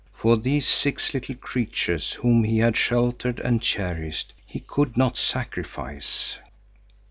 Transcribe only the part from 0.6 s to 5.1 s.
six little creatures, whom he had sheltered and cherished, he could